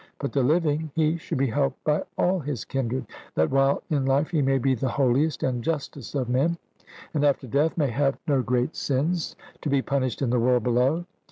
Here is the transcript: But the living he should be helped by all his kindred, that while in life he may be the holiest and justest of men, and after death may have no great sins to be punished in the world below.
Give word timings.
But 0.17 0.31
the 0.31 0.41
living 0.41 0.89
he 0.95 1.15
should 1.17 1.37
be 1.37 1.45
helped 1.51 1.83
by 1.83 2.01
all 2.17 2.39
his 2.39 2.65
kindred, 2.65 3.05
that 3.35 3.51
while 3.51 3.83
in 3.91 4.03
life 4.03 4.31
he 4.31 4.41
may 4.41 4.57
be 4.57 4.73
the 4.73 4.89
holiest 4.89 5.43
and 5.43 5.63
justest 5.63 6.15
of 6.15 6.27
men, 6.27 6.57
and 7.13 7.23
after 7.23 7.45
death 7.45 7.77
may 7.77 7.91
have 7.91 8.17
no 8.25 8.41
great 8.41 8.75
sins 8.75 9.35
to 9.61 9.69
be 9.69 9.83
punished 9.83 10.23
in 10.23 10.31
the 10.31 10.39
world 10.39 10.63
below. 10.63 11.05